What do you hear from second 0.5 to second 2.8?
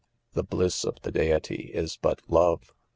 Hiss of the deity is but love.